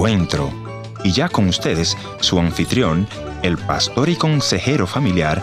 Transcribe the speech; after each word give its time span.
encuentro. 0.00 0.50
Y 1.04 1.12
ya 1.12 1.28
con 1.28 1.46
ustedes, 1.48 1.94
su 2.20 2.38
anfitrión, 2.38 3.06
el 3.42 3.58
pastor 3.58 4.08
y 4.08 4.16
consejero 4.16 4.86
familiar, 4.86 5.42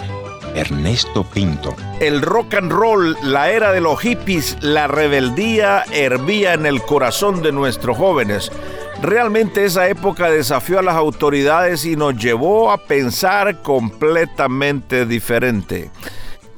Ernesto 0.55 1.23
Pinto. 1.23 1.75
El 1.99 2.23
rock 2.23 2.55
and 2.55 2.71
roll, 2.71 3.15
la 3.21 3.51
era 3.51 3.71
de 3.71 3.81
los 3.81 3.99
hippies, 3.99 4.57
la 4.61 4.87
rebeldía 4.87 5.83
hervía 5.91 6.53
en 6.53 6.65
el 6.65 6.81
corazón 6.81 7.43
de 7.43 7.51
nuestros 7.51 7.97
jóvenes. 7.97 8.51
Realmente 8.99 9.63
esa 9.63 9.87
época 9.89 10.31
desafió 10.31 10.79
a 10.79 10.83
las 10.83 10.95
autoridades 10.95 11.85
y 11.85 11.95
nos 11.95 12.15
llevó 12.15 12.71
a 12.71 12.79
pensar 12.79 13.61
completamente 13.61 15.05
diferente. 15.05 15.91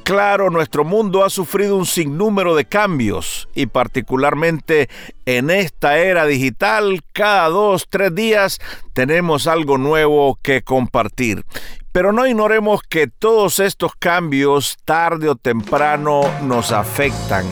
Claro, 0.09 0.49
nuestro 0.49 0.83
mundo 0.83 1.23
ha 1.23 1.29
sufrido 1.29 1.77
un 1.77 1.85
sinnúmero 1.85 2.55
de 2.55 2.65
cambios 2.65 3.47
y 3.53 3.67
particularmente 3.67 4.89
en 5.27 5.51
esta 5.51 6.00
era 6.00 6.25
digital, 6.25 7.04
cada 7.13 7.47
dos, 7.50 7.86
tres 7.87 8.15
días 8.15 8.59
tenemos 8.93 9.45
algo 9.45 9.77
nuevo 9.77 10.39
que 10.41 10.64
compartir. 10.64 11.45
Pero 11.91 12.11
no 12.11 12.25
ignoremos 12.25 12.81
que 12.81 13.05
todos 13.05 13.59
estos 13.59 13.93
cambios 13.93 14.79
tarde 14.83 15.29
o 15.29 15.36
temprano 15.36 16.21
nos 16.41 16.71
afectan. 16.71 17.45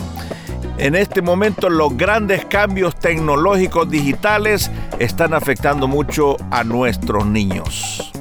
En 0.79 0.95
este 0.95 1.21
momento 1.21 1.69
los 1.69 1.95
grandes 1.95 2.43
cambios 2.45 2.97
tecnológicos 2.97 3.87
digitales 3.87 4.71
están 4.97 5.35
afectando 5.35 5.87
mucho 5.87 6.37
a 6.49 6.63
nuestros 6.63 7.23
niños. 7.23 8.11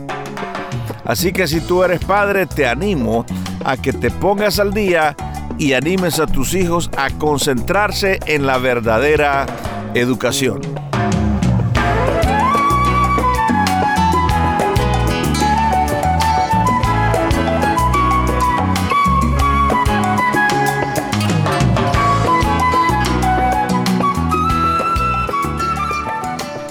Así 1.07 1.33
que 1.33 1.47
si 1.47 1.63
tú 1.63 1.83
eres 1.85 2.05
padre, 2.05 2.45
te 2.45 2.67
animo 2.67 3.25
a 3.65 3.77
que 3.77 3.93
te 3.93 4.11
pongas 4.11 4.59
al 4.59 4.73
día 4.73 5.17
y 5.59 5.73
animes 5.73 6.21
a 6.21 6.27
tus 6.27 6.55
hijos 6.55 6.91
a 6.97 7.11
concentrarse 7.11 8.21
en 8.27 8.47
la 8.47 8.59
verdadera 8.59 9.47
educación. 9.95 10.61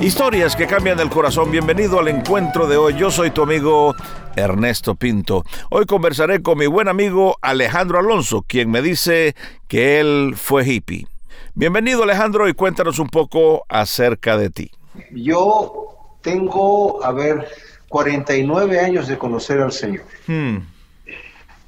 Historias 0.06 0.56
que 0.56 0.68
cambian 0.68 1.00
el 1.00 1.10
corazón. 1.10 1.50
Bienvenido 1.50 2.00
al 2.00 2.08
encuentro 2.10 2.68
de 2.68 2.78
hoy. 2.78 2.94
Yo 2.94 3.10
soy 3.10 3.32
tu 3.32 3.42
amigo 3.42 3.96
Ernesto 4.36 4.94
Pinto. 4.94 5.44
Hoy 5.72 5.88
conversaré 5.88 6.44
con 6.44 6.60
mi 6.60 6.68
buen 6.68 6.88
amigo 6.88 7.38
Alejandro 7.42 7.98
Alonso, 7.98 8.46
quien 8.48 8.70
me 8.70 8.84
dice 8.84 9.34
que 9.68 10.00
él 10.00 10.36
fue 10.38 10.64
hippie. 10.64 11.08
Bienvenido 11.56 12.04
Alejandro 12.04 12.48
y 12.48 12.54
cuéntanos 12.54 13.00
un 13.00 13.08
poco 13.08 13.66
acerca 13.68 14.38
de 14.38 14.52
ti. 14.52 14.70
Yo 15.10 15.88
tengo, 16.22 17.04
a 17.04 17.12
ver, 17.12 17.48
49 17.90 18.80
años 18.80 19.08
de 19.08 19.18
conocer 19.18 19.60
al 19.60 19.72
Señor. 19.72 20.06
Hmm. 20.28 20.58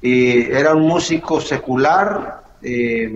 era 0.00 0.76
un 0.76 0.86
músico 0.86 1.40
secular. 1.40 2.44
Eh, 2.62 3.10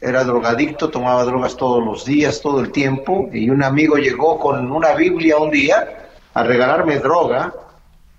era 0.00 0.24
drogadicto, 0.24 0.88
tomaba 0.88 1.24
drogas 1.24 1.56
todos 1.56 1.84
los 1.84 2.04
días, 2.04 2.40
todo 2.40 2.60
el 2.60 2.72
tiempo, 2.72 3.28
y 3.32 3.50
un 3.50 3.62
amigo 3.62 3.96
llegó 3.96 4.38
con 4.38 4.70
una 4.72 4.94
Biblia 4.94 5.36
un 5.36 5.50
día 5.50 6.08
a 6.32 6.42
regalarme 6.42 6.98
droga, 6.98 7.52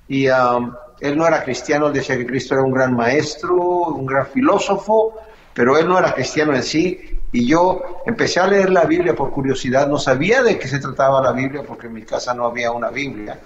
y 0.08 0.28
um, 0.30 0.74
él 1.00 1.18
no 1.18 1.26
era 1.26 1.44
cristiano, 1.44 1.90
decía 1.90 2.18
que 2.18 2.28
Cristo 2.28 2.54
era 2.54 2.64
un 2.64 2.72
gran 2.72 2.96
maestro, 2.96 3.56
un 3.56 4.06
gran 4.06 4.28
filósofo, 4.28 5.16
pero 5.54 5.78
él 5.78 5.88
no 5.88 5.98
era 5.98 6.14
cristiano 6.14 6.54
en 6.54 6.62
sí, 6.62 7.20
y 7.32 7.48
yo 7.48 7.82
empecé 8.06 8.40
a 8.40 8.48
leer 8.48 8.70
la 8.70 8.84
Biblia 8.84 9.16
por 9.16 9.32
curiosidad, 9.32 9.88
no 9.88 9.98
sabía 9.98 10.44
de 10.44 10.60
qué 10.60 10.68
se 10.68 10.80
trataba 10.80 11.22
la 11.22 11.32
Biblia 11.32 11.64
porque 11.66 11.88
en 11.88 11.94
mi 11.94 12.04
casa 12.04 12.34
no 12.36 12.46
había 12.46 12.72
una 12.72 12.90
Biblia, 12.90 13.40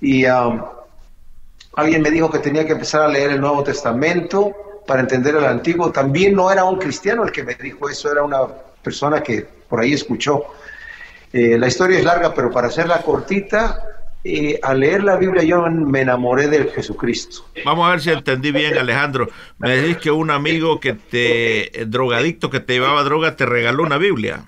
y 0.00 0.26
um, 0.26 0.62
alguien 1.76 2.02
me 2.02 2.10
dijo 2.10 2.28
que 2.28 2.40
tenía 2.40 2.66
que 2.66 2.72
empezar 2.72 3.02
a 3.02 3.08
leer 3.08 3.30
el 3.30 3.40
Nuevo 3.40 3.62
Testamento, 3.62 4.52
para 4.86 5.00
entender 5.00 5.34
el 5.34 5.44
antiguo. 5.44 5.90
También 5.90 6.34
no 6.34 6.50
era 6.50 6.64
un 6.64 6.78
cristiano 6.78 7.24
el 7.24 7.32
que 7.32 7.42
me 7.42 7.54
dijo 7.54 7.88
eso, 7.88 8.10
era 8.10 8.22
una 8.22 8.40
persona 8.82 9.22
que 9.22 9.46
por 9.68 9.80
ahí 9.80 9.92
escuchó. 9.92 10.44
Eh, 11.32 11.58
la 11.58 11.66
historia 11.66 11.98
es 11.98 12.04
larga, 12.04 12.32
pero 12.34 12.50
para 12.50 12.68
hacerla 12.68 13.02
cortita, 13.02 13.82
eh, 14.24 14.58
al 14.62 14.80
leer 14.80 15.04
la 15.04 15.16
Biblia 15.16 15.42
yo 15.42 15.62
me 15.68 16.00
enamoré 16.00 16.48
de 16.48 16.64
Jesucristo. 16.70 17.44
Vamos 17.64 17.86
a 17.86 17.90
ver 17.90 18.00
si 18.00 18.10
entendí 18.10 18.52
bien, 18.52 18.78
Alejandro. 18.78 19.28
Me 19.58 19.76
decís 19.76 19.98
que 19.98 20.10
un 20.10 20.30
amigo 20.30 20.80
que 20.80 20.94
te, 20.94 21.84
drogadicto 21.86 22.48
que 22.50 22.60
te 22.60 22.74
llevaba 22.74 23.02
droga, 23.02 23.36
te 23.36 23.44
regaló 23.46 23.82
una 23.82 23.98
Biblia. 23.98 24.44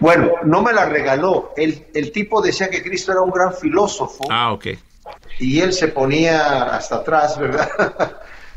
Bueno, 0.00 0.30
no 0.44 0.62
me 0.62 0.72
la 0.72 0.86
regaló. 0.86 1.52
El, 1.56 1.86
el 1.94 2.12
tipo 2.12 2.40
decía 2.40 2.68
que 2.70 2.82
Cristo 2.82 3.12
era 3.12 3.22
un 3.22 3.30
gran 3.30 3.54
filósofo. 3.54 4.24
Ah, 4.30 4.52
ok. 4.52 4.68
Y 5.38 5.60
él 5.60 5.72
se 5.72 5.88
ponía 5.88 6.74
hasta 6.74 6.96
atrás, 6.96 7.38
¿verdad? 7.38 7.68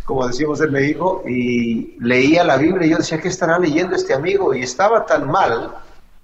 Como 0.06 0.28
decimos 0.28 0.62
en 0.62 0.72
México, 0.72 1.24
y 1.28 1.98
leía 2.00 2.44
la 2.44 2.58
Biblia 2.58 2.86
y 2.86 2.92
yo 2.92 2.98
decía, 2.98 3.20
¿qué 3.20 3.28
estará 3.28 3.58
leyendo 3.58 3.96
este 3.96 4.14
amigo? 4.14 4.54
Y 4.54 4.62
estaba 4.62 5.06
tan 5.06 5.30
mal 5.30 5.72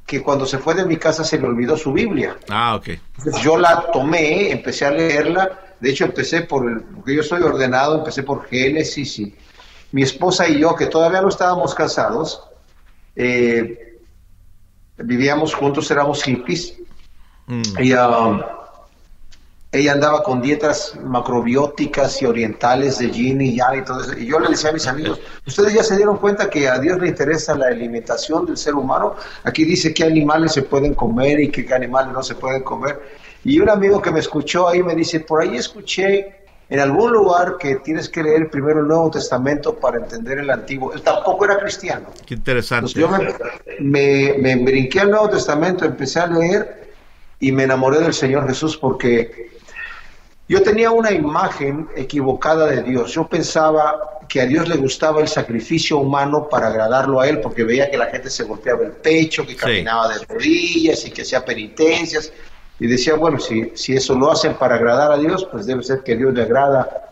que 0.05 0.21
cuando 0.21 0.45
se 0.45 0.59
fue 0.59 0.75
de 0.75 0.85
mi 0.85 0.97
casa 0.97 1.23
se 1.23 1.39
le 1.39 1.47
olvidó 1.47 1.75
su 1.75 1.91
Biblia. 1.91 2.37
Ah, 2.49 2.75
ok. 2.75 2.89
Entonces 3.17 3.41
yo 3.41 3.57
la 3.57 3.91
tomé, 3.91 4.51
empecé 4.51 4.85
a 4.85 4.91
leerla, 4.91 5.59
de 5.79 5.89
hecho 5.89 6.05
empecé 6.05 6.41
por, 6.41 6.83
porque 6.95 7.15
yo 7.15 7.23
soy 7.23 7.41
ordenado, 7.41 7.97
empecé 7.97 8.21
por 8.21 8.45
Génesis 8.45 9.19
y 9.19 9.35
mi 9.91 10.03
esposa 10.03 10.47
y 10.47 10.59
yo, 10.59 10.75
que 10.75 10.85
todavía 10.85 11.21
no 11.21 11.29
estábamos 11.29 11.73
casados, 11.73 12.43
eh, 13.15 13.99
vivíamos 14.97 15.55
juntos, 15.55 15.89
éramos 15.89 16.23
hippies, 16.23 16.77
mm. 17.47 17.61
y... 17.79 17.93
Um, 17.93 18.41
ella 19.73 19.93
andaba 19.93 20.21
con 20.23 20.41
dietas 20.41 20.95
macrobióticas 21.01 22.21
y 22.21 22.25
orientales 22.25 22.99
de 22.99 23.09
yin 23.09 23.39
y 23.39 23.55
yang 23.55 23.77
y 23.79 23.85
todo 23.85 24.01
eso. 24.01 24.17
Y 24.17 24.25
yo 24.25 24.37
le 24.39 24.49
decía 24.49 24.69
a 24.69 24.73
mis 24.73 24.85
amigos, 24.85 25.21
ustedes 25.47 25.73
ya 25.73 25.83
se 25.83 25.95
dieron 25.95 26.17
cuenta 26.17 26.49
que 26.49 26.67
a 26.67 26.77
Dios 26.77 26.99
le 26.99 27.07
interesa 27.07 27.55
la 27.55 27.67
alimentación 27.67 28.45
del 28.45 28.57
ser 28.57 28.75
humano. 28.75 29.15
Aquí 29.43 29.63
dice 29.63 29.93
qué 29.93 30.03
animales 30.03 30.51
se 30.51 30.63
pueden 30.63 30.93
comer 30.93 31.39
y 31.39 31.49
qué 31.49 31.73
animales 31.73 32.11
no 32.11 32.21
se 32.21 32.35
pueden 32.35 32.63
comer. 32.63 33.01
Y 33.45 33.59
un 33.59 33.69
amigo 33.69 34.01
que 34.01 34.11
me 34.11 34.19
escuchó 34.19 34.67
ahí 34.67 34.83
me 34.83 34.93
dice, 34.93 35.21
por 35.21 35.41
ahí 35.41 35.55
escuché 35.55 36.35
en 36.69 36.79
algún 36.79 37.13
lugar 37.13 37.55
que 37.57 37.77
tienes 37.77 38.09
que 38.09 38.23
leer 38.23 38.49
primero 38.49 38.81
el 38.81 38.87
Nuevo 38.87 39.09
Testamento 39.09 39.75
para 39.77 39.99
entender 39.99 40.39
el 40.39 40.49
Antiguo. 40.49 40.91
Él 40.93 41.01
tampoco 41.01 41.45
era 41.45 41.57
cristiano. 41.57 42.07
Qué 42.25 42.33
interesante. 42.33 42.91
yo 42.93 43.07
me, 43.07 43.33
me, 43.79 44.35
me 44.37 44.55
brinqué 44.57 44.99
al 44.99 45.11
Nuevo 45.11 45.29
Testamento, 45.29 45.85
empecé 45.85 46.19
a 46.19 46.27
leer 46.27 46.91
y 47.39 47.53
me 47.53 47.63
enamoré 47.63 47.99
del 47.99 48.13
Señor 48.13 48.47
Jesús 48.47 48.77
porque 48.77 49.50
yo 50.51 50.61
tenía 50.61 50.91
una 50.91 51.13
imagen 51.13 51.87
equivocada 51.95 52.67
de 52.67 52.83
Dios. 52.83 53.13
Yo 53.13 53.25
pensaba 53.25 54.19
que 54.27 54.41
a 54.41 54.45
Dios 54.45 54.67
le 54.67 54.75
gustaba 54.75 55.21
el 55.21 55.29
sacrificio 55.29 55.99
humano 55.99 56.49
para 56.49 56.67
agradarlo 56.67 57.21
a 57.21 57.29
Él, 57.29 57.39
porque 57.39 57.63
veía 57.63 57.89
que 57.89 57.97
la 57.97 58.07
gente 58.07 58.29
se 58.29 58.43
golpeaba 58.43 58.83
el 58.83 58.91
pecho, 58.91 59.47
que 59.47 59.55
caminaba 59.55 60.09
de 60.09 60.25
rodillas 60.25 61.05
y 61.05 61.11
que 61.11 61.21
hacía 61.21 61.45
penitencias. 61.45 62.33
Y 62.81 62.87
decía, 62.87 63.15
bueno, 63.15 63.39
si, 63.39 63.71
si 63.75 63.93
eso 63.93 64.13
lo 64.13 64.29
hacen 64.29 64.55
para 64.55 64.75
agradar 64.75 65.13
a 65.13 65.17
Dios, 65.17 65.47
pues 65.49 65.65
debe 65.65 65.83
ser 65.83 66.03
que 66.03 66.11
a 66.11 66.15
Dios 66.17 66.33
le 66.33 66.41
agrada 66.41 67.11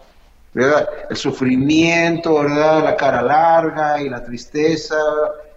¿verdad? 0.54 0.90
el 1.10 1.16
sufrimiento, 1.16 2.40
¿verdad? 2.40 2.84
la 2.84 2.98
cara 2.98 3.22
larga 3.22 4.02
y 4.02 4.10
la 4.10 4.22
tristeza 4.22 4.98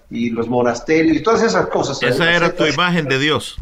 y 0.09 0.31
los 0.31 0.47
monasterios 0.47 1.17
y 1.17 1.21
todas 1.21 1.43
esas 1.43 1.67
cosas. 1.67 2.01
Esa 2.01 2.33
era 2.33 2.55
tu 2.55 2.65
imagen 2.65 3.09
de 3.09 3.19
Dios. 3.19 3.57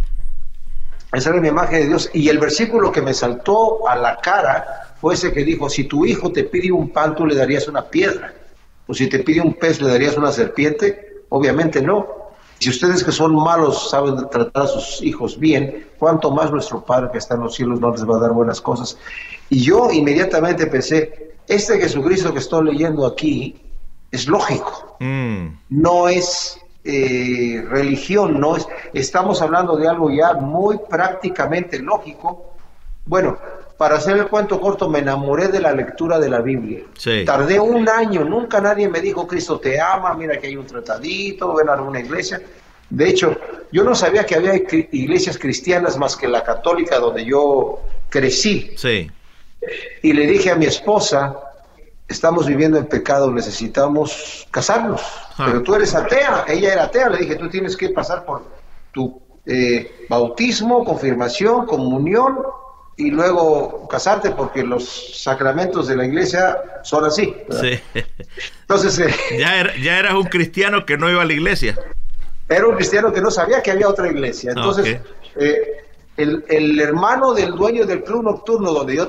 Esa 1.12 1.30
era 1.30 1.40
mi 1.40 1.48
imagen 1.48 1.80
de 1.80 1.86
Dios. 1.88 2.10
Y 2.12 2.28
el 2.28 2.38
versículo 2.38 2.92
que 2.92 3.02
me 3.02 3.14
saltó 3.14 3.88
a 3.88 3.96
la 3.96 4.16
cara 4.18 4.94
fue 5.00 5.14
ese 5.14 5.32
que 5.32 5.44
dijo, 5.44 5.68
si 5.68 5.84
tu 5.84 6.04
hijo 6.04 6.30
te 6.30 6.44
pide 6.44 6.70
un 6.70 6.90
pan, 6.90 7.14
tú 7.16 7.26
le 7.26 7.34
darías 7.34 7.66
una 7.68 7.82
piedra. 7.82 8.34
O 8.86 8.94
si 8.94 9.08
te 9.08 9.20
pide 9.20 9.40
un 9.40 9.54
pez, 9.54 9.80
le 9.80 9.88
darías 9.88 10.16
una 10.16 10.32
serpiente. 10.32 11.24
Obviamente 11.30 11.80
no. 11.82 12.06
Si 12.58 12.68
ustedes 12.68 13.02
que 13.02 13.10
son 13.10 13.34
malos 13.34 13.88
saben 13.88 14.16
tratar 14.30 14.64
a 14.64 14.66
sus 14.66 15.02
hijos 15.02 15.38
bien, 15.38 15.86
cuánto 15.98 16.30
más 16.30 16.50
nuestro 16.50 16.84
Padre 16.84 17.08
que 17.10 17.18
está 17.18 17.34
en 17.34 17.40
los 17.40 17.54
cielos 17.54 17.80
no 17.80 17.90
les 17.90 18.06
va 18.06 18.16
a 18.16 18.20
dar 18.20 18.32
buenas 18.32 18.60
cosas. 18.60 18.98
Y 19.48 19.62
yo 19.62 19.90
inmediatamente 19.90 20.66
pensé, 20.66 21.36
este 21.48 21.78
Jesucristo 21.78 22.32
que 22.32 22.38
estoy 22.38 22.66
leyendo 22.66 23.06
aquí 23.06 23.62
es 24.10 24.26
lógico. 24.28 24.96
Mm. 25.00 25.46
No 25.70 26.08
es 26.08 26.60
eh, 26.90 27.62
religión, 27.68 28.40
no 28.40 28.56
es, 28.56 28.66
estamos 28.92 29.40
hablando 29.42 29.76
de 29.76 29.88
algo 29.88 30.10
ya 30.10 30.34
muy 30.34 30.78
prácticamente 30.88 31.78
lógico. 31.78 32.54
Bueno, 33.06 33.38
para 33.76 33.96
hacer 33.96 34.16
el 34.16 34.26
cuento 34.26 34.60
corto, 34.60 34.88
me 34.88 34.98
enamoré 34.98 35.48
de 35.48 35.60
la 35.60 35.72
lectura 35.72 36.18
de 36.18 36.28
la 36.28 36.40
Biblia. 36.40 36.80
Tardé 37.24 37.58
un 37.58 37.88
año, 37.88 38.24
nunca 38.24 38.60
nadie 38.60 38.88
me 38.88 39.00
dijo, 39.00 39.26
Cristo 39.26 39.58
te 39.58 39.80
ama, 39.80 40.12
mira 40.14 40.38
que 40.38 40.48
hay 40.48 40.56
un 40.56 40.66
tratadito, 40.66 41.54
ven 41.54 41.68
a 41.68 41.74
alguna 41.74 42.00
iglesia. 42.00 42.42
De 42.90 43.08
hecho, 43.08 43.36
yo 43.72 43.84
no 43.84 43.94
sabía 43.94 44.26
que 44.26 44.34
había 44.34 44.54
iglesias 44.92 45.38
cristianas 45.38 45.96
más 45.96 46.16
que 46.16 46.28
la 46.28 46.42
católica 46.42 46.98
donde 46.98 47.24
yo 47.24 47.80
crecí. 48.08 48.72
Sí. 48.76 49.10
Y 50.02 50.12
le 50.12 50.26
dije 50.26 50.50
a 50.50 50.56
mi 50.56 50.66
esposa, 50.66 51.36
estamos 52.10 52.46
viviendo 52.46 52.76
en 52.76 52.86
pecado, 52.86 53.30
necesitamos 53.30 54.46
casarnos. 54.50 55.00
Ah. 55.38 55.46
Pero 55.46 55.62
tú 55.62 55.74
eres 55.74 55.94
atea, 55.94 56.44
ella 56.48 56.72
era 56.72 56.84
atea, 56.84 57.08
le 57.08 57.18
dije, 57.18 57.36
tú 57.36 57.48
tienes 57.48 57.76
que 57.76 57.88
pasar 57.90 58.24
por 58.24 58.42
tu 58.92 59.22
eh, 59.46 60.06
bautismo, 60.08 60.84
confirmación, 60.84 61.66
comunión 61.66 62.38
y 62.96 63.10
luego 63.10 63.88
casarte 63.88 64.32
porque 64.32 64.62
los 64.62 65.22
sacramentos 65.22 65.88
de 65.88 65.96
la 65.96 66.04
iglesia 66.04 66.58
son 66.82 67.04
así. 67.04 67.34
Entonces... 68.62 68.98
Eh, 68.98 69.38
ya, 69.38 69.74
ya 69.76 69.98
eras 69.98 70.14
un 70.14 70.24
cristiano 70.24 70.84
que 70.84 70.98
no 70.98 71.08
iba 71.08 71.22
a 71.22 71.24
la 71.24 71.32
iglesia. 71.32 71.78
Era 72.48 72.66
un 72.66 72.74
cristiano 72.74 73.12
que 73.12 73.20
no 73.20 73.30
sabía 73.30 73.62
que 73.62 73.70
había 73.70 73.88
otra 73.88 74.08
iglesia. 74.08 74.50
Entonces, 74.50 74.98
eh, 75.36 75.84
el, 76.16 76.80
hermano 76.80 77.32
del 77.32 77.52
dueño 77.52 77.86
del 77.86 78.02
club 78.02 78.24
nocturno 78.24 78.72
donde 78.72 78.96
yo 78.96 79.08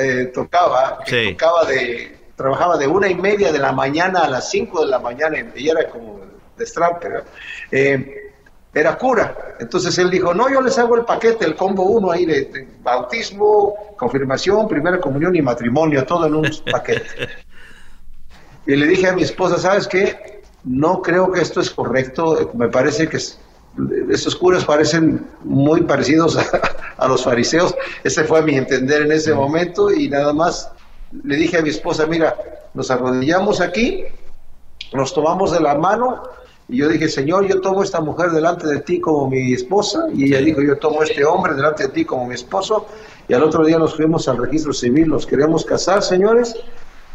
eh, 0.00 0.32
tocaba, 0.34 0.98
tocaba 1.04 1.64
de, 1.66 2.17
trabajaba 2.38 2.78
de 2.78 2.86
una 2.86 3.08
y 3.08 3.14
media 3.14 3.52
de 3.52 3.58
la 3.58 3.72
mañana 3.72 4.20
a 4.20 4.30
las 4.30 4.50
cinco 4.50 4.80
de 4.80 4.86
la 4.86 4.98
mañana 4.98 5.36
y 5.54 5.68
era 5.68 5.86
como 5.90 6.20
de 6.56 6.64
Stramper, 6.64 7.24
eh, 7.70 8.32
era 8.72 8.96
cura. 8.96 9.56
Entonces 9.60 9.98
él 9.98 10.08
dijo, 10.08 10.32
no, 10.32 10.48
yo 10.48 10.62
les 10.62 10.78
hago 10.78 10.96
el 10.96 11.04
paquete, 11.04 11.44
el 11.44 11.54
combo 11.54 11.82
uno 11.82 12.10
ahí 12.10 12.24
de, 12.24 12.66
bautismo, 12.82 13.74
confirmación, 13.98 14.66
primera 14.68 14.98
comunión 14.98 15.36
y 15.36 15.42
matrimonio, 15.42 16.06
todo 16.06 16.26
en 16.26 16.34
un 16.36 16.50
paquete. 16.72 17.28
y 18.66 18.76
le 18.76 18.86
dije 18.86 19.08
a 19.08 19.12
mi 19.12 19.22
esposa, 19.24 19.58
¿sabes 19.58 19.86
qué? 19.86 20.38
no 20.64 21.02
creo 21.02 21.30
que 21.32 21.40
esto 21.40 21.60
es 21.60 21.70
correcto, 21.70 22.50
me 22.54 22.68
parece 22.68 23.08
que 23.08 23.18
estos 24.10 24.36
curas 24.36 24.64
parecen 24.64 25.26
muy 25.44 25.82
parecidos 25.82 26.36
a, 26.96 27.08
los 27.08 27.24
fariseos, 27.24 27.74
ese 28.04 28.24
fue 28.24 28.40
a 28.40 28.42
mi 28.42 28.56
entender 28.56 29.02
en 29.02 29.12
ese 29.12 29.32
momento 29.34 29.90
y 29.90 30.08
nada 30.08 30.32
más 30.32 30.70
le 31.24 31.36
dije 31.36 31.58
a 31.58 31.62
mi 31.62 31.70
esposa, 31.70 32.06
mira, 32.06 32.36
nos 32.74 32.90
arrodillamos 32.90 33.60
aquí, 33.60 34.04
nos 34.92 35.12
tomamos 35.14 35.52
de 35.52 35.60
la 35.60 35.74
mano 35.74 36.22
y 36.68 36.78
yo 36.78 36.88
dije, 36.88 37.08
Señor, 37.08 37.46
yo 37.46 37.60
tomo 37.60 37.82
esta 37.82 38.00
mujer 38.00 38.30
delante 38.30 38.66
de 38.66 38.80
ti 38.80 39.00
como 39.00 39.28
mi 39.28 39.52
esposa 39.52 40.04
y 40.14 40.26
ella 40.26 40.38
dijo, 40.38 40.60
yo 40.60 40.76
tomo 40.78 41.02
este 41.02 41.24
hombre 41.24 41.54
delante 41.54 41.84
de 41.84 41.88
ti 41.90 42.04
como 42.04 42.26
mi 42.26 42.34
esposo 42.34 42.86
y 43.26 43.34
al 43.34 43.42
otro 43.42 43.64
día 43.64 43.78
nos 43.78 43.94
fuimos 43.94 44.28
al 44.28 44.38
registro 44.38 44.72
civil, 44.72 45.08
nos 45.08 45.26
queremos 45.26 45.64
casar, 45.64 46.02
señores, 46.02 46.54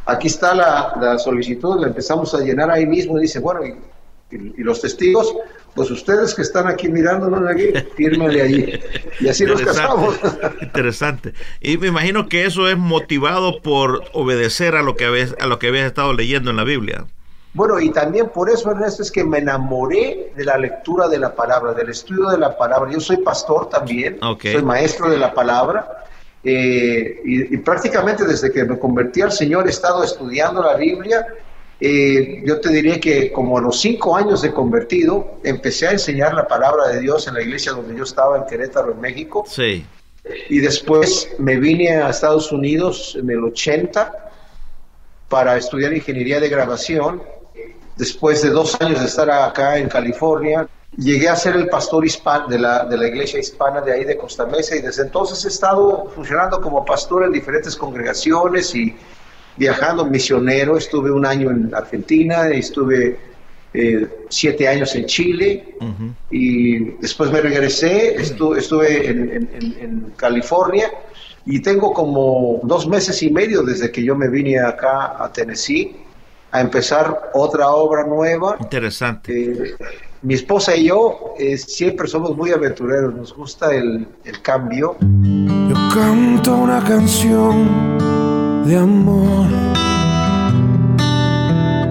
Aquí 0.06 0.28
está 0.28 0.54
la, 0.54 1.18
solicitud, 1.18 1.80
la 1.80 1.88
empezamos 1.88 2.34
a 2.36 2.40
llenar 2.40 2.70
ahí 2.70 2.86
mismo 2.86 3.18
y 3.18 3.22
dice, 3.22 3.40
bueno, 3.40 3.62
y, 3.66 4.64
los 4.64 4.82
testigos, 4.82 5.34
pues 5.76 5.90
ustedes 5.92 6.36
que 6.36 6.42
están 6.42 6.68
aquí 6.68 6.88
mirándonos 6.88 7.50
aquí, 7.50 7.74
fírmenle 7.96 8.42
allí. 8.42 8.80
Y 9.20 9.28
así 9.28 9.46
nos 9.46 9.62
casamos. 9.62 10.20
Interesante. 10.62 11.34
Y 11.62 11.78
me 11.78 11.88
imagino 11.88 12.30
que 12.30 12.46
eso 12.46 12.70
es 12.70 12.78
motivado 12.78 13.62
por 13.62 14.04
obedecer 14.14 14.76
a 14.76 14.84
lo 14.84 14.96
que 14.96 15.06
habías, 15.06 15.36
a 15.40 15.48
lo 15.48 15.60
que 15.60 15.68
habías 15.68 15.86
estado 15.86 16.14
leyendo 16.14 16.52
en 16.52 16.58
la 16.58 16.64
Biblia. 16.64 17.06
Bueno, 17.54 17.80
y 17.80 17.92
también 17.92 18.30
por 18.30 18.50
eso, 18.50 18.72
Ernesto, 18.72 19.04
es 19.04 19.12
que 19.12 19.24
me 19.24 19.38
enamoré 19.38 20.32
de 20.36 20.44
la 20.44 20.58
lectura 20.58 21.08
de 21.08 21.20
la 21.20 21.36
palabra, 21.36 21.74
del 21.74 21.90
estudio 21.90 22.30
de 22.30 22.40
la 22.40 22.58
palabra. 22.58 22.92
Yo 22.92 23.00
soy 23.00 23.18
pastor 23.18 23.70
también, 23.70 24.18
soy 24.42 24.64
maestro 24.64 25.10
de 25.10 25.20
la 25.20 25.34
palabra, 25.34 26.04
eh, 26.44 27.22
y, 27.24 27.58
prácticamente 27.58 28.26
desde 28.26 28.52
que 28.52 28.66
me 28.66 28.78
convertí 28.78 29.22
al 29.22 29.32
Señor 29.32 29.68
he 29.68 29.70
estado 29.70 30.04
estudiando 30.04 30.64
la 30.64 30.76
Biblia. 30.76 31.26
Eh, 31.86 32.42
yo 32.46 32.62
te 32.62 32.70
diría 32.70 32.98
que 32.98 33.30
como 33.34 33.58
a 33.58 33.62
los 33.62 33.82
cinco 33.82 34.16
años 34.16 34.42
de 34.42 34.54
convertido, 34.54 35.40
empecé 35.44 35.90
a 35.90 35.92
enseñar 35.92 36.34
la 36.34 36.48
palabra 36.48 36.88
de 36.88 37.02
Dios 37.02 37.28
en 37.28 37.34
la 37.34 37.42
iglesia 37.42 37.74
donde 37.74 37.94
yo 37.94 38.06
estaba 38.06 38.38
en 38.38 38.46
Querétaro, 38.46 38.94
en 38.94 39.02
México. 39.02 39.44
Sí. 39.46 39.86
Y 40.48 40.60
después 40.60 41.36
me 41.40 41.58
vine 41.58 41.98
a 41.98 42.10
Estados 42.10 42.54
Unidos 42.54 43.18
en 43.20 43.30
el 43.30 43.44
80 43.44 44.32
para 45.28 45.58
estudiar 45.58 45.92
ingeniería 45.92 46.40
de 46.40 46.48
grabación. 46.48 47.22
Después 47.98 48.42
de 48.42 48.52
dos 48.52 48.80
años 48.80 49.02
de 49.02 49.08
estar 49.08 49.30
acá 49.30 49.78
en 49.78 49.90
California, 49.90 50.70
Llegué 50.96 51.28
a 51.28 51.36
ser 51.36 51.56
el 51.56 51.70
pastor 51.70 52.06
hispano 52.06 52.48
de 52.48 52.60
la, 52.60 52.86
de 52.86 52.96
la 52.96 53.08
iglesia 53.08 53.40
hispana 53.40 53.82
de 53.82 53.94
ahí 53.94 54.04
de 54.04 54.16
Costa 54.16 54.46
Mesa 54.46 54.76
y 54.76 54.82
desde 54.82 55.02
entonces 55.02 55.44
he 55.44 55.48
estado 55.48 56.08
funcionando 56.14 56.62
como 56.62 56.86
pastor 56.86 57.24
en 57.24 57.32
diferentes 57.32 57.76
congregaciones 57.76 58.76
y 58.76 58.96
viajando 59.58 60.06
misionero. 60.06 60.78
Estuve 60.78 61.12
un 61.12 61.26
año 61.26 61.52
en 61.52 61.74
Argentina, 61.74 62.50
estuve 62.50 63.18
eh, 63.74 64.08
siete 64.30 64.68
años 64.68 64.96
en 64.96 65.06
Chile 65.06 65.76
y 66.30 66.92
después 67.02 67.32
me 67.32 67.42
regresé, 67.42 68.16
estuve, 68.16 68.60
estuve 68.60 69.10
en, 69.10 69.50
en, 69.52 70.14
California 70.16 70.92
y 71.46 71.60
tengo 71.60 71.92
como 71.92 72.60
dos 72.64 72.88
meses 72.88 73.24
y 73.24 73.32
medio 73.32 73.64
desde 73.64 73.92
que 73.92 74.04
yo 74.04 74.16
me 74.16 74.30
vine 74.30 74.60
acá 74.60 75.24
a 75.24 75.32
Tennessee 75.34 75.96
a 76.52 76.62
empezar 76.62 77.32
otra 77.34 77.70
obra 77.72 78.06
nueva. 78.06 78.58
Interesante. 78.60 79.52
Eh, 79.52 79.76
mi 80.22 80.36
esposa 80.36 80.76
y 80.76 80.86
yo 80.86 81.34
eh, 81.40 81.58
siempre 81.58 82.08
somos 82.08 82.38
muy 82.38 82.52
aventureros, 82.52 83.14
nos 83.14 83.36
gusta 83.36 83.76
el, 83.76 84.08
cambio. 84.44 84.96
Yo 85.02 85.76
canto 85.94 86.56
una 86.56 86.82
canción 86.84 88.13
de 88.66 88.78
amor 88.78 89.48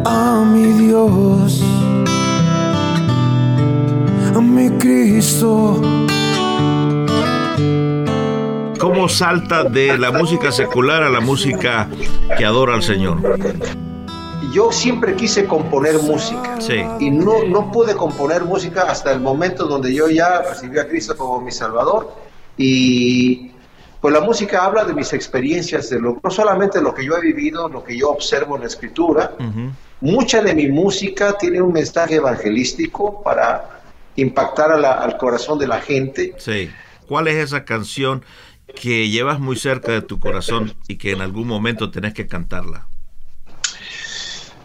a 0.05 0.45
mi 0.47 0.73
Dios, 0.73 1.63
a 4.35 4.41
mi 4.41 4.71
Cristo. 4.79 5.81
¿Cómo 8.79 9.09
salta 9.09 9.65
de 9.65 9.99
la 9.99 10.11
música 10.11 10.51
secular 10.51 11.03
a 11.03 11.11
la 11.11 11.21
música 11.21 11.89
que 12.37 12.45
adora 12.45 12.75
al 12.75 12.83
Señor? 12.83 13.19
yo 14.53 14.71
siempre 14.71 15.15
quise 15.15 15.47
componer 15.47 15.99
música 16.03 16.59
y 17.01 17.11
no, 17.11 17.45
no 17.45 17.73
pude 17.73 17.95
componer 17.97 18.45
música 18.45 18.83
hasta 18.83 19.11
el 19.11 19.21
momento 19.21 19.67
donde 19.67 19.95
yo 19.95 20.09
ya 20.09 20.43
recibí 20.43 20.79
a 20.79 20.87
Cristo 20.87 21.17
como 21.17 21.41
mi 21.41 21.51
Salvador 21.51 22.13
y 22.59 23.52
pues 24.03 24.13
la 24.13 24.21
música 24.21 24.65
habla 24.65 24.85
de 24.85 24.95
mis 24.95 25.13
experiencias, 25.13 25.89
de 25.89 26.01
lo, 26.01 26.21
no 26.21 26.29
solamente 26.29 26.83
lo 26.83 26.93
que 26.93 27.05
yo 27.05 27.17
he 27.17 27.21
vivido, 27.21 27.69
lo 27.69 27.85
que 27.85 27.97
yo 27.97 28.11
observo 28.11 28.57
en 28.57 28.63
la 28.63 28.67
escritura, 28.67 29.37
mucha 30.01 30.43
de 30.43 30.57
mi 30.57 30.67
música 30.67 31.39
tiene 31.39 31.63
un 31.63 31.73
mensaje 31.73 32.17
evangelístico 32.17 33.23
para 33.23 33.81
impactar 34.17 34.73
al 34.73 35.17
corazón 35.19 35.57
de 35.61 35.69
la 35.69 35.81
gente. 35.81 36.35
Sí. 36.39 36.69
¿Cuál 37.07 37.29
es 37.29 37.37
esa 37.37 37.65
canción 37.65 38.25
que 38.75 39.09
llevas 39.09 39.39
muy 39.39 39.55
cerca 39.55 39.93
de 39.93 40.03
tu 40.03 40.19
corazón 40.19 40.75
y 40.89 40.97
que 40.97 41.13
en 41.13 41.21
algún 41.21 41.47
momento 41.47 41.93
tenés 41.93 42.13
que 42.13 42.27
cantarla? 42.27 42.89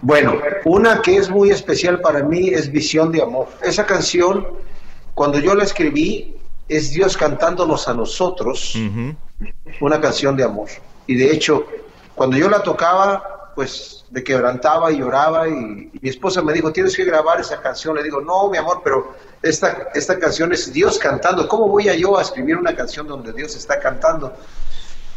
Bueno, 0.01 0.39
una 0.65 1.03
que 1.03 1.15
es 1.15 1.29
muy 1.29 1.51
especial 1.51 2.01
para 2.01 2.23
mí 2.23 2.49
es 2.49 2.71
Visión 2.71 3.11
de 3.11 3.21
Amor. 3.21 3.49
Esa 3.63 3.85
canción, 3.85 4.47
cuando 5.13 5.39
yo 5.39 5.53
la 5.53 5.63
escribí, 5.63 6.36
es 6.67 6.91
Dios 6.91 7.15
cantándonos 7.15 7.87
a 7.87 7.93
nosotros 7.93 8.77
una 9.79 10.01
canción 10.01 10.35
de 10.35 10.43
amor. 10.43 10.69
Y 11.05 11.15
de 11.15 11.31
hecho, 11.31 11.65
cuando 12.15 12.37
yo 12.37 12.49
la 12.49 12.61
tocaba, 12.63 13.51
pues 13.55 14.05
me 14.11 14.23
quebrantaba 14.23 14.91
y 14.91 14.99
lloraba 14.99 15.47
y, 15.47 15.89
mi 16.01 16.09
esposa 16.09 16.41
me 16.41 16.53
dijo, 16.53 16.71
tienes 16.71 16.95
que 16.95 17.05
grabar 17.05 17.39
esa 17.39 17.61
canción. 17.61 17.95
Le 17.95 18.03
digo, 18.03 18.21
no, 18.21 18.49
mi 18.49 18.57
amor, 18.57 18.81
pero 18.83 19.15
esta, 19.41 19.89
esta 19.93 20.19
canción 20.19 20.51
es 20.53 20.71
Dios 20.71 20.97
cantando. 20.97 21.47
¿Cómo 21.47 21.67
voy 21.67 21.89
a 21.89 21.95
yo 21.95 22.17
a 22.17 22.21
escribir 22.21 22.57
una 22.57 22.75
canción 22.75 23.07
donde 23.07 23.33
Dios 23.33 23.55
está 23.55 23.79
cantando? 23.79 24.33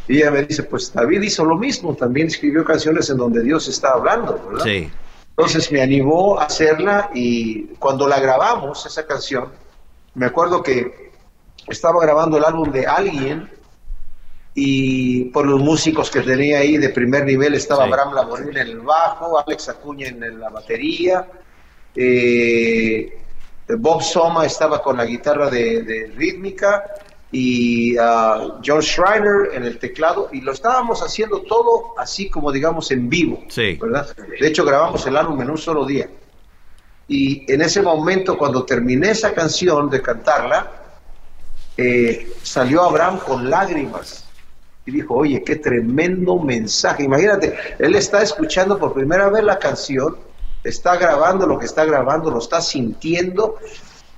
Y 0.09 0.19
ella 0.19 0.31
me 0.31 0.45
dice, 0.45 0.63
pues 0.65 0.93
David 0.93 1.23
hizo 1.23 1.45
lo 1.45 1.57
mismo, 1.57 1.95
también 1.95 2.29
escribió 2.29 2.65
canciones 2.65 3.11
en 3.11 3.17
donde 3.17 3.43
Dios 3.43 3.69
está 3.69 3.91
hablando, 3.91 4.43
¿verdad? 4.49 4.65
Sí. 4.65 4.91
Entonces 5.31 5.71
me 5.73 5.81
animó 5.81 6.39
a 6.39 6.45
hacerla 6.45 7.11
y 7.15 7.67
cuando 7.79 8.07
la 8.07 8.21
grabamos, 8.21 8.85
esa 8.85 9.07
canción, 9.07 9.49
me 10.15 10.27
acuerdo 10.27 10.63
que 10.63 11.10
estaba 11.69 12.01
grabando 12.01 12.39
el 12.39 12.45
álbum 12.45 12.71
de 12.71 12.87
alguien 12.87 13.51
y 14.55 15.25
por 15.27 15.47
los 15.47 15.61
músicos 15.61 16.11
que 16.11 16.21
tenía 16.21 16.59
ahí 16.59 16.77
de 16.77 16.89
primer 16.89 17.25
nivel 17.25 17.55
estaba 17.55 17.85
Abraham 17.85 18.15
Laborín 18.15 18.57
en 18.57 18.69
el 18.69 18.81
bajo, 18.81 19.39
Alex 19.39 19.69
Acuña 19.69 20.09
en 20.09 20.41
la 20.41 20.51
batería, 20.51 21.27
eh, 21.95 23.19
Bob 23.79 24.03
Soma 24.03 24.47
estaba 24.47 24.83
con 24.83 24.97
la 24.97 25.05
guitarra 25.05 25.49
de 25.49 26.13
rítmica 26.17 26.85
y 27.33 27.97
uh, 27.97 28.61
John 28.65 28.83
Schreiner 28.83 29.51
en 29.55 29.65
el 29.65 29.79
teclado 29.79 30.29
y 30.33 30.41
lo 30.41 30.53
estábamos 30.53 31.03
haciendo 31.03 31.43
todo 31.43 31.95
así 31.97 32.29
como 32.29 32.51
digamos 32.51 32.91
en 32.91 33.09
vivo, 33.09 33.45
¿verdad? 33.81 34.15
De 34.17 34.47
hecho 34.47 34.65
grabamos 34.65 35.07
el 35.07 35.17
álbum 35.17 35.41
en 35.41 35.51
un 35.51 35.59
solo 35.59 35.87
día. 35.87 36.09
Y 37.07 37.53
en 37.53 37.63
ese 37.63 37.83
momento 37.83 38.37
cuando 38.37 38.65
terminé 38.65 39.11
esa 39.11 39.33
canción 39.33 39.91
de 39.91 40.03
cantarla, 40.03 40.80
eh, 41.83 42.31
salió 42.43 42.83
Abraham 42.83 43.19
con 43.21 43.49
lágrimas 43.49 44.27
y 44.85 44.91
dijo, 44.91 45.15
oye, 45.15 45.43
qué 45.43 45.57
tremendo 45.57 46.39
mensaje. 46.39 47.05
Imagínate, 47.05 47.57
él 47.79 47.95
está 47.95 48.23
escuchando 48.23 48.79
por 48.79 48.93
primera 48.93 49.31
vez 49.31 49.43
la 49.45 49.59
canción, 49.59 50.19
está 50.63 50.97
grabando 50.97 51.47
lo 51.47 51.59
que 51.59 51.65
está 51.65 51.87
grabando, 51.87 52.31
lo 52.31 52.39
está 52.39 52.61
sintiendo 52.61 53.57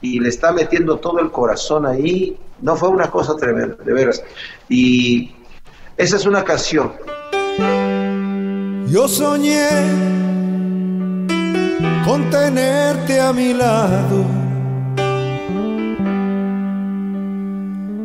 y 0.01 0.19
le 0.19 0.29
está 0.29 0.51
metiendo 0.51 0.99
todo 0.99 1.21
el 1.21 1.31
corazón 1.31 1.87
ahí. 1.87 2.37
No 2.61 2.75
fue 2.75 2.89
una 2.89 3.09
cosa 3.13 3.37
tremenda, 3.37 3.77
de 3.85 3.93
veras. 3.93 4.25
Y 4.69 5.33
esa 5.97 6.17
es 6.17 6.27
una 6.27 6.43
canción. 6.43 6.93
Yo 8.89 9.07
soñé 9.07 9.69
con 12.05 12.29
tenerte 12.29 13.21
a 13.21 13.33
mi 13.33 13.55
lado 13.55 14.42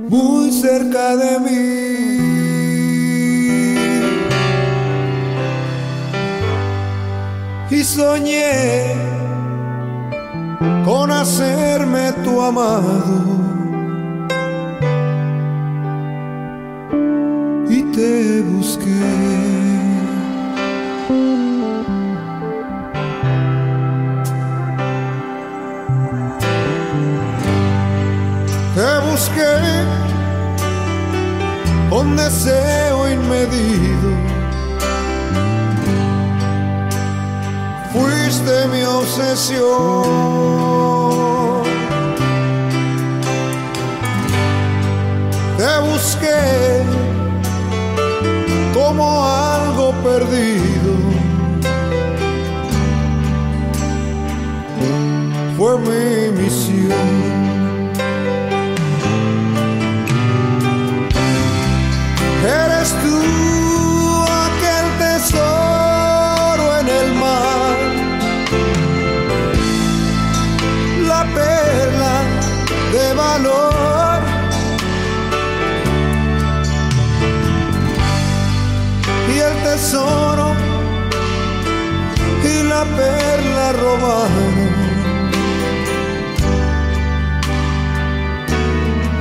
muy 0.10 0.52
cerca 0.52 1.16
de 1.16 1.40
mí. 1.40 2.18
Y 7.70 7.84
soñé 7.84 8.96
con 10.86 11.12
hacerme 11.12 12.14
tu 12.24 12.42
amado. 12.42 13.38
Y 17.70 17.84
te 17.92 18.42
busqué. 18.42 19.37
Te 45.58 45.80
busqué 45.80 46.84
como 48.76 49.26
algo 49.26 49.92
perdido. 50.04 50.94
Fue 55.58 55.80
mi 55.80 56.40
misión. 56.40 57.27
Tesoro 79.78 80.56
y 82.44 82.64
la 82.68 82.84
perla 82.98 83.74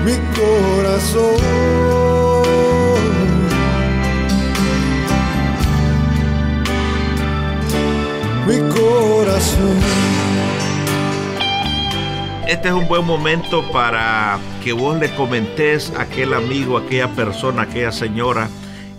mi 0.05 0.17
corazón. 0.35 1.37
mi 8.47 8.59
corazón. 8.75 9.79
Este 12.47 12.69
es 12.69 12.75
un 12.75 12.89
buen 12.89 13.05
momento 13.05 13.63
para 13.73 14.39
que 14.65 14.73
vos 14.73 14.97
le 14.99 15.15
comentes 15.17 15.93
a 15.99 16.03
aquel 16.03 16.33
amigo, 16.33 16.79
a 16.79 16.81
aquella 16.81 17.09
persona, 17.09 17.63
a 17.63 17.65
aquella 17.65 17.93
señora 17.93 18.49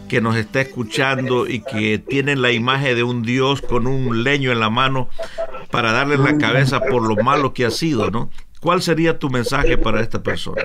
que 0.08 0.22
nos 0.22 0.36
está 0.36 0.62
escuchando 0.62 1.48
y 1.48 1.62
que 1.62 2.00
tiene 2.00 2.36
la 2.36 2.52
imagen 2.52 2.96
de 2.96 3.04
un 3.04 3.24
Dios 3.24 3.62
con 3.62 3.88
un 3.88 4.24
leño 4.24 4.52
en 4.52 4.60
la 4.60 4.70
mano 4.70 5.10
para 5.72 5.92
darle 5.92 6.18
la 6.18 6.38
cabeza 6.38 6.80
por 6.82 7.02
lo 7.04 7.22
malo 7.24 7.54
que 7.54 7.66
ha 7.66 7.72
sido, 7.72 8.10
¿no? 8.10 8.30
¿Cuál 8.62 8.82
sería 8.82 9.20
tu 9.20 9.30
mensaje 9.30 9.78
para 9.78 10.02
esta 10.02 10.22
persona? 10.22 10.64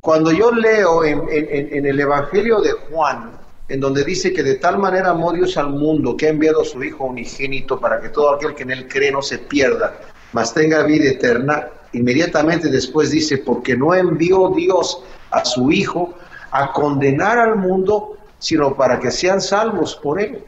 Cuando 0.00 0.32
yo 0.32 0.50
leo 0.50 1.04
en, 1.04 1.22
en 1.30 1.86
el 1.86 2.00
Evangelio 2.00 2.60
de 2.60 2.72
Juan, 2.72 3.32
en 3.68 3.80
donde 3.80 4.04
dice 4.04 4.32
que 4.32 4.42
de 4.42 4.56
tal 4.56 4.78
manera 4.78 5.10
amó 5.10 5.32
Dios 5.32 5.56
al 5.56 5.70
mundo 5.70 6.16
que 6.16 6.26
ha 6.26 6.30
enviado 6.30 6.62
a 6.62 6.64
su 6.64 6.82
Hijo 6.82 7.04
unigénito 7.04 7.80
para 7.80 8.00
que 8.00 8.10
todo 8.10 8.34
aquel 8.34 8.54
que 8.54 8.62
en 8.62 8.70
él 8.70 8.88
cree 8.88 9.10
no 9.10 9.22
se 9.22 9.38
pierda, 9.38 9.98
mas 10.32 10.54
tenga 10.54 10.84
vida 10.84 11.10
eterna. 11.10 11.68
Inmediatamente 11.92 12.68
después 12.68 13.10
dice, 13.10 13.38
porque 13.38 13.76
no 13.76 13.94
envió 13.94 14.52
Dios 14.54 15.02
a 15.30 15.44
su 15.44 15.72
Hijo 15.72 16.14
a 16.52 16.72
condenar 16.72 17.38
al 17.38 17.56
mundo, 17.56 18.15
sino 18.38 18.74
para 18.74 18.98
que 18.98 19.10
sean 19.10 19.40
salvos 19.40 19.96
por 19.96 20.20
él. 20.20 20.44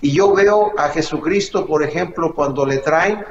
Y 0.00 0.12
yo 0.12 0.32
veo 0.32 0.72
a 0.78 0.88
Jesucristo, 0.90 1.66
por 1.66 1.82
ejemplo, 1.82 2.34
cuando 2.34 2.64
le 2.64 2.78
traen, 2.78 3.24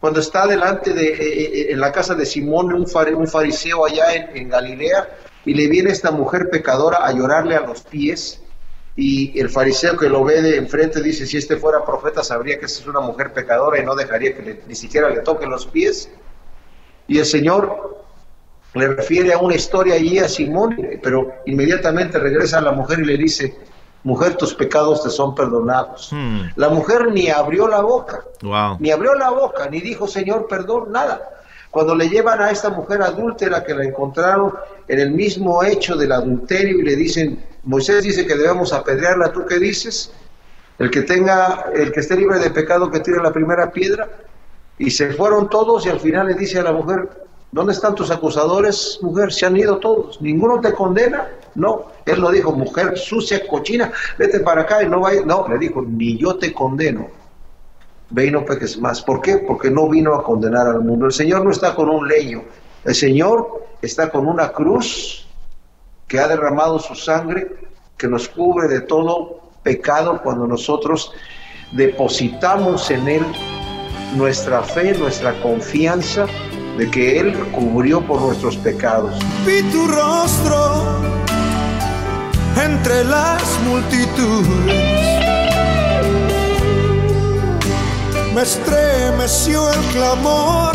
cuando 0.00 0.20
está 0.20 0.46
delante 0.46 0.92
de, 0.92 1.08
eh, 1.08 1.16
eh, 1.20 1.66
en 1.70 1.80
la 1.80 1.92
casa 1.92 2.14
de 2.14 2.26
Simón, 2.26 2.72
un, 2.72 2.86
fariseo 2.86 3.86
allá 3.86 4.14
en, 4.14 4.48
Galilea, 4.48 5.08
y 5.44 5.54
le 5.54 5.68
viene 5.68 5.90
esta 5.90 6.10
mujer 6.10 6.50
pecadora 6.50 7.06
a 7.06 7.12
llorarle 7.12 7.56
a 7.56 7.60
los 7.60 7.82
pies, 7.82 8.40
y 8.96 9.38
el 9.38 9.48
fariseo 9.48 9.96
que 9.96 10.08
lo 10.08 10.24
ve 10.24 10.42
de 10.42 10.56
enfrente 10.56 11.02
dice, 11.02 11.26
si 11.26 11.38
este 11.38 11.56
fuera 11.56 11.84
profeta 11.84 12.22
sabría 12.22 12.58
que 12.58 12.66
esta 12.66 12.80
es 12.80 12.86
una 12.86 13.00
mujer 13.00 13.32
pecadora 13.32 13.80
y 13.80 13.84
no 13.84 13.94
dejaría 13.94 14.34
que 14.34 14.62
ni 14.66 14.74
siquiera 14.74 15.08
le 15.08 15.20
toquen 15.20 15.48
los 15.48 15.66
pies. 15.66 16.10
Y 17.06 17.18
el 17.18 17.24
Señor 17.24 17.99
le 18.74 18.88
refiere 18.88 19.32
a 19.32 19.38
una 19.38 19.54
historia 19.54 19.94
allí 19.94 20.18
a 20.18 20.28
Simón, 20.28 20.76
pero 21.02 21.32
inmediatamente 21.46 22.18
regresa 22.18 22.58
a 22.58 22.62
la 22.62 22.72
mujer 22.72 23.00
y 23.00 23.04
le 23.04 23.16
dice, 23.16 23.56
mujer, 24.04 24.36
tus 24.36 24.54
pecados 24.54 25.02
te 25.02 25.10
son 25.10 25.34
perdonados. 25.34 26.10
Hmm. 26.12 26.42
La 26.56 26.68
mujer 26.68 27.10
ni 27.12 27.28
abrió 27.28 27.66
la 27.68 27.80
boca, 27.80 28.24
ni 28.78 28.90
abrió 28.90 29.14
la 29.14 29.30
boca, 29.30 29.68
ni 29.68 29.80
dijo, 29.80 30.06
Señor, 30.06 30.46
perdón, 30.48 30.92
nada. 30.92 31.30
Cuando 31.70 31.94
le 31.94 32.08
llevan 32.08 32.40
a 32.40 32.50
esta 32.50 32.70
mujer 32.70 33.00
adúltera 33.02 33.62
que 33.62 33.74
la 33.74 33.84
encontraron 33.84 34.52
en 34.88 34.98
el 34.98 35.12
mismo 35.12 35.62
hecho 35.62 35.96
del 35.96 36.12
adulterio 36.12 36.78
y 36.78 36.82
le 36.82 36.96
dicen, 36.96 37.44
Moisés 37.62 38.02
dice 38.02 38.26
que 38.26 38.34
debemos 38.34 38.72
apedrearla, 38.72 39.32
¿tú 39.32 39.46
qué 39.46 39.58
dices? 39.58 40.12
El 40.78 40.90
que 40.90 41.02
tenga, 41.02 41.66
el 41.74 41.92
que 41.92 42.00
esté 42.00 42.16
libre 42.16 42.38
de 42.38 42.50
pecado 42.50 42.90
que 42.90 43.00
tire 43.00 43.22
la 43.22 43.32
primera 43.32 43.70
piedra. 43.70 44.08
Y 44.78 44.90
se 44.90 45.12
fueron 45.12 45.48
todos 45.50 45.84
y 45.86 45.90
al 45.90 46.00
final 46.00 46.28
le 46.28 46.34
dice 46.34 46.58
a 46.58 46.62
la 46.62 46.72
mujer, 46.72 47.08
¿dónde 47.52 47.72
están 47.72 47.94
tus 47.94 48.10
acusadores, 48.10 48.98
mujer? 49.02 49.32
Se 49.32 49.46
han 49.46 49.56
ido 49.56 49.78
todos. 49.78 50.20
¿Ninguno 50.20 50.60
te 50.60 50.72
condena? 50.72 51.28
No. 51.54 51.86
Él 52.06 52.20
lo 52.20 52.30
dijo, 52.30 52.52
mujer 52.52 52.96
sucia, 52.96 53.46
cochina, 53.46 53.92
vete 54.18 54.40
para 54.40 54.62
acá 54.62 54.82
y 54.82 54.88
no 54.88 55.00
vaya. 55.00 55.22
No, 55.24 55.46
le 55.48 55.58
dijo, 55.58 55.82
ni 55.82 56.16
yo 56.16 56.36
te 56.36 56.52
condeno. 56.52 57.08
Ve 58.10 58.26
y 58.26 58.30
no 58.30 58.44
peques 58.44 58.78
más. 58.78 59.02
¿Por 59.02 59.20
qué? 59.20 59.38
Porque 59.38 59.70
no 59.70 59.88
vino 59.88 60.14
a 60.14 60.22
condenar 60.22 60.66
al 60.66 60.80
mundo. 60.80 61.06
El 61.06 61.12
Señor 61.12 61.44
no 61.44 61.50
está 61.50 61.74
con 61.74 61.88
un 61.88 62.08
leño. 62.08 62.42
El 62.84 62.94
Señor 62.94 63.66
está 63.82 64.10
con 64.10 64.26
una 64.26 64.52
cruz 64.52 65.26
que 66.08 66.18
ha 66.18 66.26
derramado 66.26 66.78
su 66.78 66.94
sangre, 66.94 67.48
que 67.96 68.08
nos 68.08 68.28
cubre 68.28 68.66
de 68.68 68.80
todo 68.80 69.40
pecado 69.62 70.20
cuando 70.22 70.46
nosotros 70.46 71.12
depositamos 71.72 72.90
en 72.90 73.08
Él 73.08 73.22
nuestra 74.16 74.62
fe, 74.62 74.94
nuestra 74.98 75.40
confianza 75.40 76.26
de 76.80 76.90
que 76.90 77.18
Él 77.18 77.38
cubrió 77.52 78.00
por 78.00 78.22
nuestros 78.22 78.56
pecados. 78.56 79.14
Vi 79.44 79.62
tu 79.70 79.86
rostro 79.86 80.96
entre 82.56 83.04
las 83.04 83.42
multitudes. 83.68 84.48
Me 88.34 88.40
estremeció 88.40 89.70
el 89.70 89.80
clamor 89.92 90.74